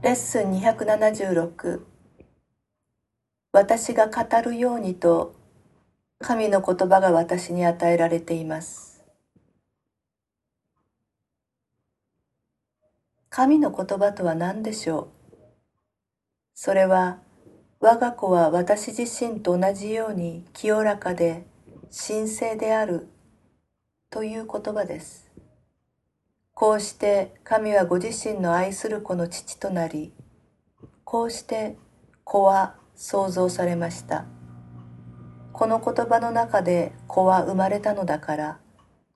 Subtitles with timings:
[0.00, 1.80] レッスン276
[3.52, 5.34] 私が語るようにと
[6.20, 9.04] 神の言葉が私に与えられています。
[13.30, 15.08] 神の言葉とは何でしょう？
[16.54, 17.18] それは
[17.80, 21.46] 我が子は私自身と同じように清らかで
[22.06, 23.08] 神聖である
[24.10, 25.27] という言葉です。
[26.60, 30.12] こうして神はご自身の愛する子の父となり、
[31.04, 31.76] こうして
[32.24, 34.26] 子は創造されました。
[35.52, 38.58] この言葉の中で子は生まれたのだから、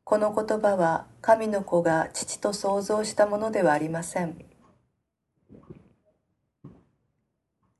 [0.04, 4.38] この言葉は神の子が父と創造したものではありません。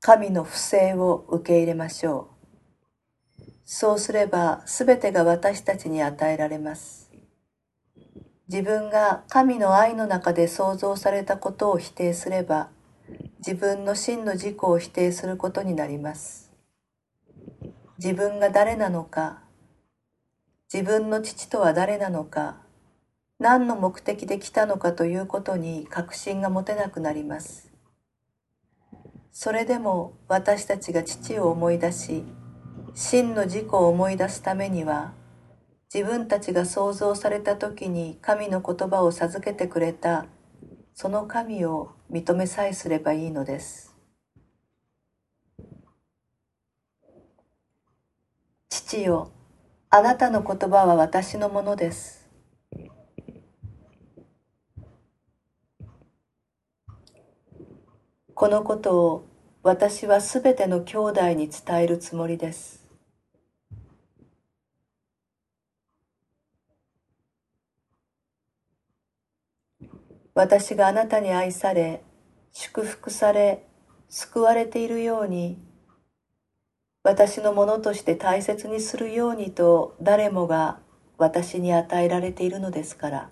[0.01, 2.31] 神の不正を受け入れましょ
[3.39, 3.43] う。
[3.63, 7.12] そうすればすべてが私たちに与えられます。
[8.49, 12.69] 自分が神の愛の中で創造されたことを否定すれば
[13.39, 16.51] 自分の真の自己を否定することになります。
[17.97, 19.43] 自分が誰なのか
[20.73, 22.57] 自分の父とは誰なのか
[23.39, 27.71] 何の目的で来たのかということに確信が持てなくなります。
[29.31, 32.23] それでも私たちが父を思い出し
[32.93, 35.13] 真の自己を思い出すためには
[35.93, 40.25] 自分たちが創造された時に神の言葉を授けてくれた
[40.95, 43.95] その神を認めさえすればいいのです。
[48.69, 49.31] 父よ、
[49.91, 52.27] あなたの言葉は私のものです。
[58.33, 59.27] このことを
[59.61, 62.82] 私はすべての兄弟に伝えるつもりです。
[70.35, 72.01] 私があなたに愛され、
[72.53, 73.67] 祝福され、
[74.09, 75.59] 救われているように、
[77.03, 80.79] 私のものとして大切にするようにと誰もが
[81.17, 83.29] 私に与えられているのですから。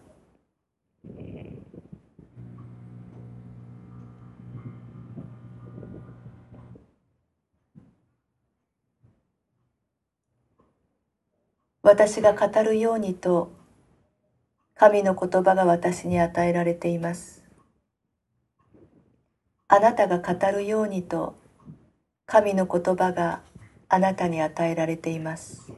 [11.82, 13.61] 私が語るようにと
[14.82, 17.44] 神の言葉が私に与えられています。
[19.68, 21.36] あなたが語るようにと
[22.26, 23.44] 神の言葉が
[23.90, 25.72] あなたに与えられています。